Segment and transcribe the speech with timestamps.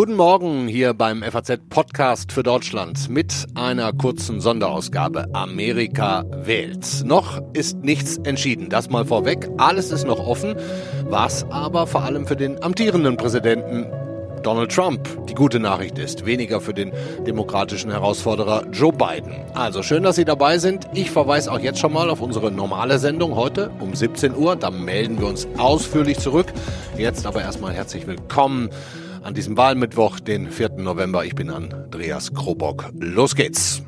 [0.00, 5.26] Guten Morgen hier beim FAZ Podcast für Deutschland mit einer kurzen Sonderausgabe.
[5.34, 7.04] Amerika wählt.
[7.04, 8.70] Noch ist nichts entschieden.
[8.70, 9.50] Das mal vorweg.
[9.58, 10.56] Alles ist noch offen.
[11.04, 13.84] Was aber vor allem für den amtierenden Präsidenten
[14.42, 16.26] Donald Trump die gute Nachricht ist.
[16.26, 16.92] Weniger für den
[17.26, 19.34] demokratischen Herausforderer Joe Biden.
[19.54, 20.86] Also schön, dass Sie dabei sind.
[20.94, 24.56] Ich verweise auch jetzt schon mal auf unsere normale Sendung heute um 17 Uhr.
[24.56, 26.46] Da melden wir uns ausführlich zurück.
[26.96, 28.70] Jetzt aber erstmal herzlich willkommen
[29.22, 30.70] an diesem Wahlmittwoch, den 4.
[30.78, 31.24] November.
[31.24, 32.90] Ich bin Andreas Krobock.
[32.98, 33.82] Los geht's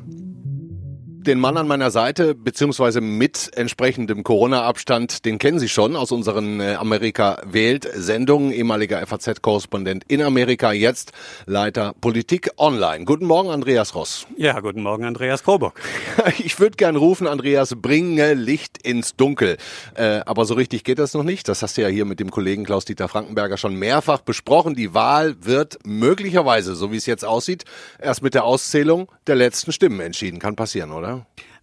[1.23, 6.59] den Mann an meiner Seite, beziehungsweise mit entsprechendem Corona-Abstand, den kennen Sie schon aus unseren
[6.59, 11.11] äh, Amerika wählt Sendungen, ehemaliger FAZ-Korrespondent in Amerika, jetzt
[11.45, 13.05] Leiter Politik online.
[13.05, 14.27] Guten Morgen, Andreas Ross.
[14.37, 15.79] Ja, guten Morgen, Andreas Kobock.
[16.39, 19.57] Ich würde gern rufen, Andreas, bringe Licht ins Dunkel.
[19.95, 21.47] Äh, aber so richtig geht das noch nicht.
[21.47, 24.75] Das hast du ja hier mit dem Kollegen Klaus-Dieter Frankenberger schon mehrfach besprochen.
[24.75, 27.65] Die Wahl wird möglicherweise, so wie es jetzt aussieht,
[27.99, 30.39] erst mit der Auszählung der letzten Stimmen entschieden.
[30.39, 31.12] Kann passieren, oder?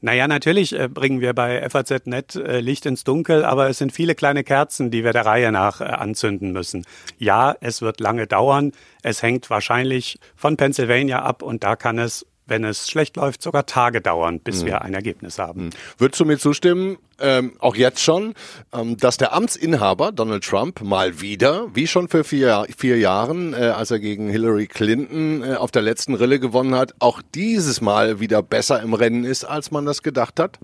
[0.03, 4.15] Naja, natürlich äh, bringen wir bei FAZ.net äh, Licht ins Dunkel, aber es sind viele
[4.15, 6.87] kleine Kerzen, die wir der Reihe nach äh, anzünden müssen.
[7.19, 8.73] Ja, es wird lange dauern.
[9.03, 13.65] Es hängt wahrscheinlich von Pennsylvania ab und da kann es wenn es schlecht läuft, sogar
[13.65, 14.67] Tage dauern, bis mhm.
[14.67, 15.67] wir ein Ergebnis haben.
[15.67, 15.70] Mhm.
[15.98, 18.34] Würdest du mir zustimmen, ähm, auch jetzt schon,
[18.73, 23.56] ähm, dass der Amtsinhaber Donald Trump mal wieder, wie schon für vier, vier Jahren, äh,
[23.56, 28.21] als er gegen Hillary Clinton äh, auf der letzten Rille gewonnen hat, auch dieses Mal
[28.21, 30.59] wieder besser im Rennen ist, als man das gedacht hat?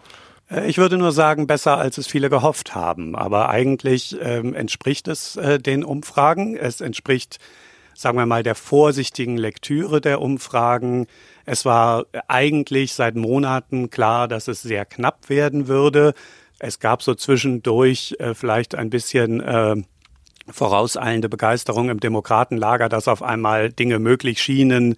[0.50, 3.14] Äh, ich würde nur sagen, besser als es viele gehofft haben.
[3.14, 6.56] Aber eigentlich ähm, entspricht es äh, den Umfragen.
[6.56, 7.38] Es entspricht,
[7.98, 11.06] sagen wir mal, der vorsichtigen Lektüre der Umfragen.
[11.44, 16.14] Es war eigentlich seit Monaten klar, dass es sehr knapp werden würde.
[16.58, 19.76] Es gab so zwischendurch äh, vielleicht ein bisschen äh,
[20.48, 24.96] vorauseilende Begeisterung im Demokratenlager, dass auf einmal Dinge möglich schienen,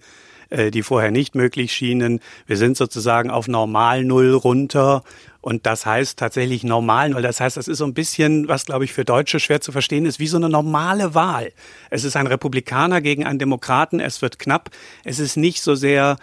[0.49, 2.21] äh, die vorher nicht möglich schienen.
[2.47, 5.03] Wir sind sozusagen auf Normal Null runter.
[5.49, 7.23] Und das heißt tatsächlich normal Null.
[7.23, 10.05] Das heißt, das ist so ein bisschen, was glaube ich für Deutsche schwer zu verstehen
[10.05, 11.53] ist, wie so eine normale Wahl.
[11.89, 13.99] Es ist ein Republikaner gegen einen Demokraten.
[13.99, 14.69] Es wird knapp.
[15.03, 16.17] Es ist nicht so sehr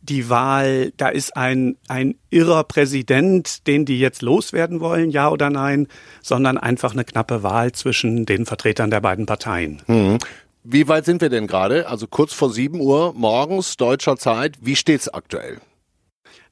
[0.00, 5.50] die Wahl, da ist ein, ein irrer Präsident, den die jetzt loswerden wollen, ja oder
[5.50, 5.86] nein,
[6.22, 9.82] sondern einfach eine knappe Wahl zwischen den Vertretern der beiden Parteien.
[9.88, 10.16] Mhm.
[10.64, 11.86] Wie weit sind wir denn gerade?
[11.86, 14.56] Also kurz vor 7 Uhr morgens deutscher Zeit.
[14.62, 15.60] Wie steht's aktuell?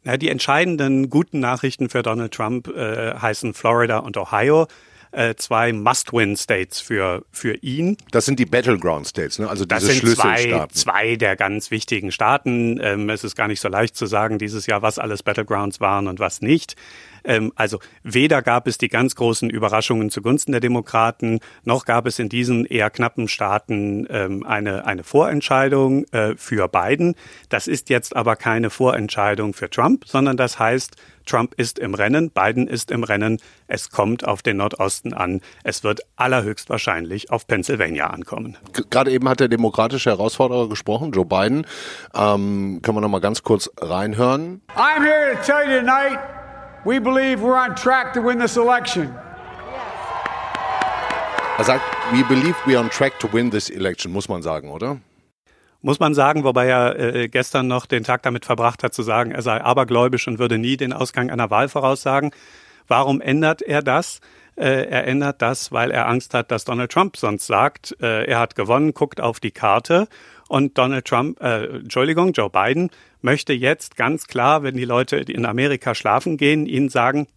[0.09, 4.67] Na, die entscheidenden guten Nachrichten für Donald Trump äh, heißen Florida und Ohio
[5.13, 7.97] äh, zwei Must-Win-States für, für ihn.
[8.11, 9.49] Das sind die Battleground-States, ne?
[9.49, 12.79] also diese das sind zwei, zwei der ganz wichtigen Staaten.
[12.83, 16.09] Ähm, es ist gar nicht so leicht zu sagen dieses Jahr, was alles Battlegrounds waren
[16.09, 16.77] und was nicht.
[17.25, 22.19] Ähm, also weder gab es die ganz großen Überraschungen zugunsten der Demokraten, noch gab es
[22.19, 27.15] in diesen eher knappen Staaten ähm, eine, eine Vorentscheidung äh, für Biden.
[27.49, 30.97] Das ist jetzt aber keine Vorentscheidung für Trump, sondern das heißt,
[31.29, 33.41] Trump ist im Rennen, Biden ist im Rennen.
[33.67, 35.41] Es kommt auf den Nordosten an.
[35.63, 38.57] Es wird allerhöchstwahrscheinlich auf Pennsylvania ankommen.
[38.91, 41.67] Gerade eben hat der demokratische Herausforderer gesprochen, Joe Biden.
[42.15, 44.63] Ähm, können wir noch mal ganz kurz reinhören?
[44.75, 46.19] I'm here to tell you tonight,
[46.85, 49.15] we believe we're on track to win this election.
[51.59, 54.99] Er sagt, we believe we're on track to win this election, muss man sagen, oder?
[55.81, 59.31] Muss man sagen, wobei er äh, gestern noch den Tag damit verbracht hat zu sagen,
[59.31, 62.33] er sei abergläubisch und würde nie den Ausgang einer Wahl voraussagen.
[62.87, 64.21] Warum ändert er das?
[64.57, 68.41] Äh, er ändert das, weil er Angst hat, dass Donald Trump sonst sagt, äh, er
[68.41, 70.09] hat gewonnen, guckt auf die Karte
[70.49, 72.91] und Donald Trump, äh, Entschuldigung, Joe Biden
[73.21, 77.29] möchte jetzt ganz klar, wenn die Leute in Amerika schlafen gehen, ihnen sagen,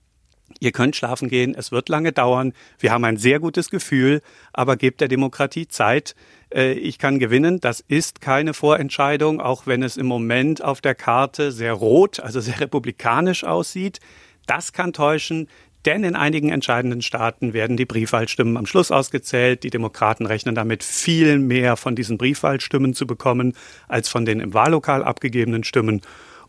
[0.60, 2.54] Ihr könnt schlafen gehen, es wird lange dauern.
[2.78, 6.14] Wir haben ein sehr gutes Gefühl, aber gebt der Demokratie Zeit.
[6.54, 7.60] Äh, ich kann gewinnen.
[7.60, 12.40] Das ist keine Vorentscheidung, auch wenn es im Moment auf der Karte sehr rot, also
[12.40, 14.00] sehr republikanisch aussieht.
[14.46, 15.48] Das kann täuschen.
[15.86, 19.64] Denn in einigen entscheidenden Staaten werden die Briefwahlstimmen am Schluss ausgezählt.
[19.64, 23.54] Die Demokraten rechnen damit, viel mehr von diesen Briefwahlstimmen zu bekommen,
[23.88, 26.02] als von den im Wahllokal abgegebenen Stimmen.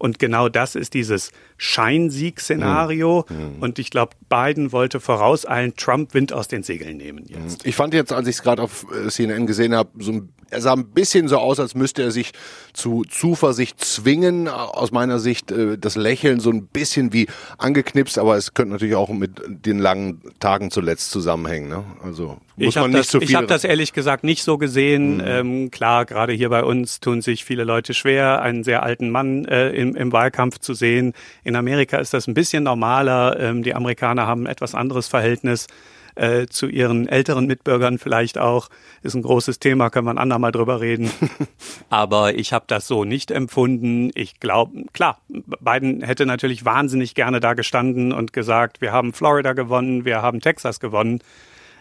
[0.03, 3.25] Und genau das ist dieses Scheinsieg-Szenario.
[3.29, 3.37] Mhm.
[3.37, 3.63] mhm.
[3.63, 7.65] Und ich glaube, Biden wollte vorauseilen, Trump Wind aus den Segeln nehmen jetzt.
[7.65, 10.61] Ich fand jetzt, als ich es gerade auf äh, CNN gesehen habe, so ein er
[10.61, 12.33] sah ein bisschen so aus, als müsste er sich
[12.75, 14.49] zu Zuversicht zwingen.
[14.49, 17.27] Aus meiner Sicht äh, das Lächeln so ein bisschen wie
[17.59, 21.69] angeknipst, aber es könnte natürlich auch mit den langen Tagen zuletzt zusammenhängen.
[21.69, 21.85] Ne?
[22.05, 23.31] Also muss ich man nicht das, so viel.
[23.31, 25.17] Ich habe das ehrlich gesagt nicht so gesehen.
[25.17, 25.25] Mhm.
[25.27, 29.47] Ähm, klar, gerade hier bei uns tun sich viele Leute schwer, einen sehr alten Mann
[29.47, 31.13] äh, im, im Wahlkampf zu sehen.
[31.45, 33.39] In Amerika ist das ein bisschen normaler.
[33.39, 35.67] Ähm, die Amerikaner haben ein etwas anderes Verhältnis
[36.15, 38.69] äh, zu ihren älteren Mitbürgern vielleicht auch.
[39.03, 41.11] Ist ein großes Thema, können wir ein andermal drüber reden.
[41.91, 44.11] Aber ich habe das so nicht empfunden.
[44.15, 49.53] Ich glaube, klar, Biden hätte natürlich wahnsinnig gerne da gestanden und gesagt, wir haben Florida
[49.53, 51.21] gewonnen, wir haben Texas gewonnen.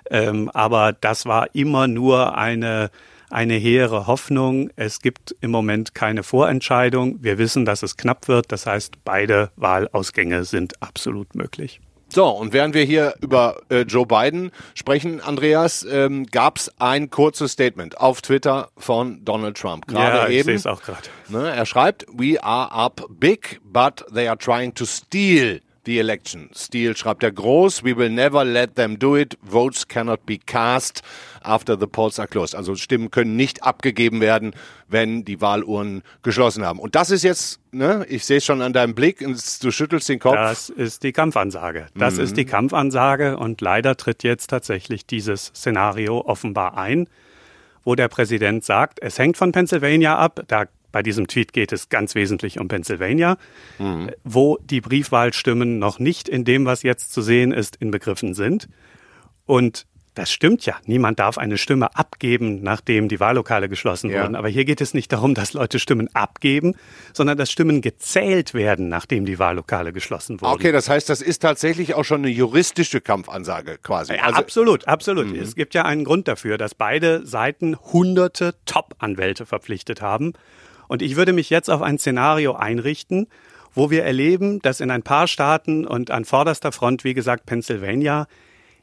[0.10, 2.90] Ähm, aber das war immer nur eine
[3.31, 4.69] eine hehre Hoffnung.
[4.75, 7.24] Es gibt im Moment keine Vorentscheidung.
[7.24, 8.51] Wir wissen, dass es knapp wird.
[8.51, 11.81] Das heißt, beide Wahlausgänge sind absolut möglich.
[12.13, 17.10] So, und während wir hier über äh, Joe Biden sprechen, Andreas, ähm, gab es ein
[17.10, 19.88] kurzes Statement auf Twitter von Donald Trump.
[19.88, 21.04] Gerade ja, ich sehe es auch gerade.
[21.30, 26.50] Ne, er schreibt, we are up big, but they are trying to steal the election.
[26.54, 27.83] Steele schreibt er groß.
[27.83, 29.38] We will never let them do it.
[29.42, 31.01] Votes cannot be cast
[31.42, 32.56] after the polls are closed.
[32.56, 34.54] Also Stimmen können nicht abgegeben werden,
[34.88, 36.80] wenn die Wahluhren geschlossen haben.
[36.80, 40.19] Und das ist jetzt, ne, ich sehe es schon an deinem Blick, du schüttelst den
[40.19, 40.36] Kopf.
[40.36, 41.88] Das ist die Kampfansage.
[41.95, 42.24] Das mhm.
[42.24, 47.07] ist die Kampfansage und leider tritt jetzt tatsächlich dieses Szenario offenbar ein,
[47.84, 51.89] wo der Präsident sagt, es hängt von Pennsylvania ab, da bei diesem Tweet geht es
[51.89, 53.38] ganz wesentlich um Pennsylvania,
[53.79, 54.11] mhm.
[54.23, 58.67] wo die Briefwahlstimmen noch nicht in dem, was jetzt zu sehen ist, inbegriffen sind.
[59.45, 60.75] Und das stimmt ja.
[60.85, 64.21] Niemand darf eine Stimme abgeben, nachdem die Wahllokale geschlossen ja.
[64.21, 64.35] wurden.
[64.35, 66.75] Aber hier geht es nicht darum, dass Leute Stimmen abgeben,
[67.13, 70.53] sondern dass Stimmen gezählt werden, nachdem die Wahllokale geschlossen wurden.
[70.53, 74.15] Okay, das heißt, das ist tatsächlich auch schon eine juristische Kampfansage quasi.
[74.15, 75.27] Ja, also, absolut, absolut.
[75.27, 75.39] Mhm.
[75.39, 80.33] Es gibt ja einen Grund dafür, dass beide Seiten hunderte Top-Anwälte verpflichtet haben.
[80.91, 83.27] Und ich würde mich jetzt auf ein Szenario einrichten,
[83.73, 88.27] wo wir erleben, dass in ein paar Staaten und an vorderster Front, wie gesagt Pennsylvania,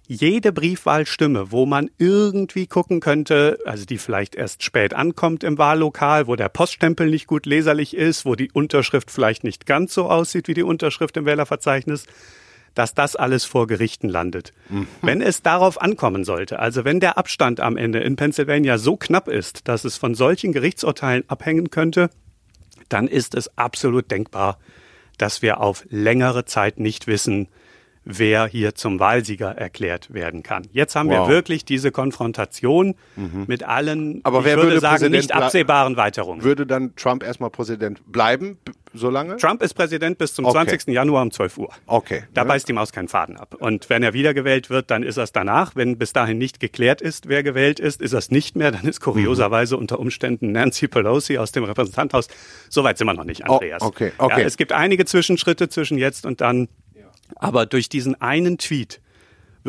[0.06, 6.26] jede Briefwahlstimme, wo man irgendwie gucken könnte, also die vielleicht erst spät ankommt im Wahllokal,
[6.28, 10.48] wo der Poststempel nicht gut leserlich ist, wo die Unterschrift vielleicht nicht ganz so aussieht
[10.48, 12.06] wie die Unterschrift im Wählerverzeichnis,
[12.74, 14.52] dass das alles vor Gerichten landet.
[14.68, 14.86] Mhm.
[15.02, 19.28] Wenn es darauf ankommen sollte, also wenn der Abstand am Ende in Pennsylvania so knapp
[19.28, 22.10] ist, dass es von solchen Gerichtsurteilen abhängen könnte,
[22.88, 24.58] dann ist es absolut denkbar,
[25.18, 27.48] dass wir auf längere Zeit nicht wissen,
[28.10, 30.66] wer hier zum Wahlsieger erklärt werden kann.
[30.72, 31.28] Jetzt haben wow.
[31.28, 33.44] wir wirklich diese Konfrontation mhm.
[33.46, 36.42] mit allen, Aber wer ich würde, würde sagen, Präsident nicht absehbaren Weiterungen.
[36.42, 38.56] Würde dann Trump erstmal Präsident bleiben,
[38.94, 39.36] so lange?
[39.36, 40.66] Trump ist Präsident bis zum okay.
[40.66, 40.88] 20.
[40.88, 41.70] Januar um 12 Uhr.
[41.86, 42.24] Okay.
[42.34, 42.44] Da ja.
[42.48, 43.54] beißt die Maus keinen Faden ab.
[43.58, 45.76] Und wenn er wiedergewählt wird, dann ist es danach.
[45.76, 48.70] Wenn bis dahin nicht geklärt ist, wer gewählt ist, ist es nicht mehr.
[48.70, 49.82] Dann ist kurioserweise mhm.
[49.82, 52.28] unter Umständen Nancy Pelosi aus dem Repräsentanthaus.
[52.68, 53.82] Soweit sind wir noch nicht, Andreas.
[53.82, 54.40] Oh, okay, okay.
[54.40, 56.68] Ja, es gibt einige Zwischenschritte zwischen jetzt und dann
[57.36, 59.00] aber durch diesen einen Tweet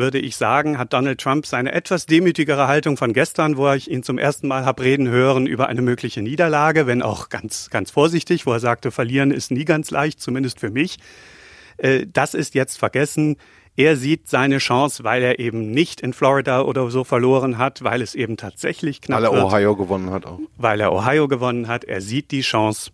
[0.00, 4.02] würde ich sagen, hat Donald Trump seine etwas demütigere Haltung von gestern, wo ich ihn
[4.02, 8.46] zum ersten Mal habe reden hören über eine mögliche Niederlage, wenn auch ganz, ganz vorsichtig,
[8.46, 10.98] wo er sagte, verlieren ist nie ganz leicht, zumindest für mich.
[11.76, 13.36] Äh, das ist jetzt vergessen.
[13.76, 18.02] Er sieht seine Chance, weil er eben nicht in Florida oder so verloren hat, weil
[18.02, 20.40] es eben tatsächlich knapp Weil er wird, Ohio gewonnen hat auch.
[20.56, 21.84] Weil er Ohio gewonnen hat.
[21.84, 22.90] Er sieht die Chance,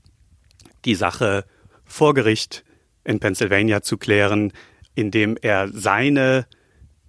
[0.85, 1.44] die Sache
[1.85, 2.64] vor Gericht
[3.05, 4.53] in Pennsylvania zu klären,
[4.94, 6.47] indem er seine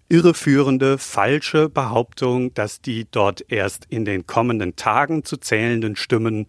[0.09, 6.47] irreführende, falsche Behauptung, dass die dort erst in den kommenden Tagen zu zählenden Stimmen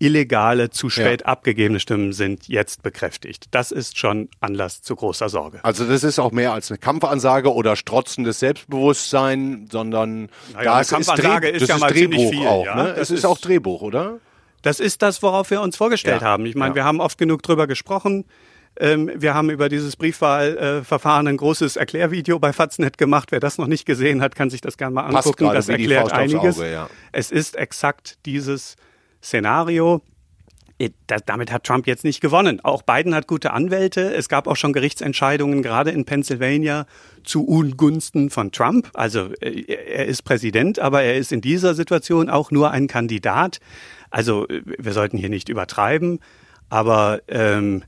[0.00, 1.26] illegale, zu spät ja.
[1.26, 3.48] abgegebene Stimmen sind, jetzt bekräftigt.
[3.50, 5.60] Das ist schon Anlass zu großer Sorge.
[5.62, 11.48] Also das ist auch mehr als eine Kampfansage oder strotzendes Selbstbewusstsein, sondern naja, das Kampfansage
[11.48, 12.64] ist, Dreh, ist ja mal Drehbuch viel, auch.
[12.64, 12.76] Ja?
[12.76, 12.88] Ne?
[12.92, 14.20] Es ist, ist auch Drehbuch, oder?
[14.62, 16.46] Das ist das, worauf wir uns vorgestellt haben.
[16.46, 18.24] Ich meine, wir haben oft genug drüber gesprochen.
[18.76, 23.32] Ähm, wir haben über dieses Briefwahlverfahren ein großes Erklärvideo bei Faznet gemacht.
[23.32, 25.44] Wer das noch nicht gesehen hat, kann sich das gerne mal angucken.
[25.52, 26.58] Das erklärt einiges.
[26.58, 26.90] Auge, ja.
[27.12, 28.76] Es ist exakt dieses
[29.22, 30.02] Szenario.
[30.80, 30.90] Äh,
[31.26, 32.60] damit hat Trump jetzt nicht gewonnen.
[32.64, 34.14] Auch Biden hat gute Anwälte.
[34.14, 36.86] Es gab auch schon Gerichtsentscheidungen, gerade in Pennsylvania,
[37.22, 38.90] zu Ungunsten von Trump.
[38.94, 43.60] Also äh, er ist Präsident, aber er ist in dieser Situation auch nur ein Kandidat.
[44.10, 46.20] Also äh, wir sollten hier nicht übertreiben.
[46.70, 47.82] Aber ähm,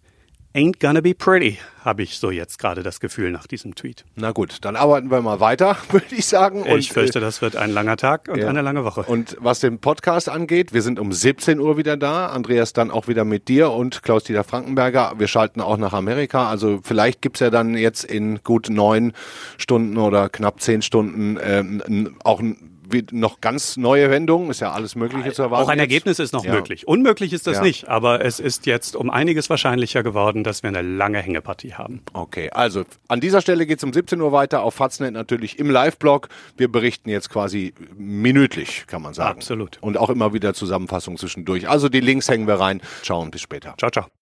[0.55, 4.05] Ain't gonna be pretty, habe ich so jetzt gerade das Gefühl nach diesem Tweet.
[4.17, 6.65] Na gut, dann arbeiten wir mal weiter, würde ich sagen.
[6.65, 8.49] Und, ich fürchte, das wird ein langer Tag und ja.
[8.49, 9.03] eine lange Woche.
[9.05, 12.27] Und was den Podcast angeht, wir sind um 17 Uhr wieder da.
[12.27, 15.15] Andreas dann auch wieder mit dir und Klaus-Dieter Frankenberger.
[15.17, 16.51] Wir schalten auch nach Amerika.
[16.51, 19.15] Also vielleicht gibt's ja dann jetzt in gut neun
[19.57, 22.72] Stunden oder knapp zehn Stunden ähm, auch ein
[23.13, 25.65] noch ganz neue Wendungen, ist ja alles Mögliche zu erwarten.
[25.65, 26.53] Auch ein Ergebnis ist noch ja.
[26.53, 26.87] möglich.
[26.87, 27.63] Unmöglich ist das ja.
[27.63, 32.03] nicht, aber es ist jetzt um einiges wahrscheinlicher geworden, dass wir eine lange Hängepartie haben.
[32.13, 35.71] Okay, also an dieser Stelle geht es um 17 Uhr weiter auf Faznet natürlich im
[35.71, 36.29] Live-Blog.
[36.57, 39.39] Wir berichten jetzt quasi minütlich, kann man sagen.
[39.39, 39.79] Absolut.
[39.81, 41.69] Und auch immer wieder Zusammenfassungen zwischendurch.
[41.69, 42.81] Also die Links hängen wir rein.
[43.03, 43.75] Ciao und bis später.
[43.79, 44.07] Ciao, ciao.